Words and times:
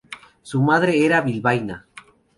Su 0.41 0.63
madre 0.63 1.05
era 1.05 1.21
bilbaína. 1.21 1.85